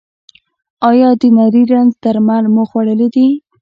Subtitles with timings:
[0.89, 3.27] ایا د نري رنځ درمل مو خوړلي دي؟